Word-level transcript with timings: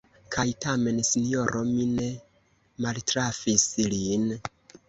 Kaj 0.35 0.45
tamen, 0.63 1.01
sinjoro, 1.09 1.61
mi 1.73 1.85
ne 1.97 2.09
maltrafis 2.87 3.71
lin. 3.95 4.27